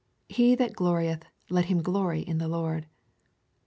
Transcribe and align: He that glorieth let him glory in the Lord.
He 0.29 0.55
that 0.55 0.73
glorieth 0.73 1.25
let 1.51 1.65
him 1.65 1.83
glory 1.83 2.21
in 2.21 2.39
the 2.39 2.47
Lord. 2.47 2.87